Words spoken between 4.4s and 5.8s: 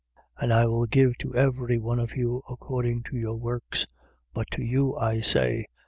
to you I say 2:24.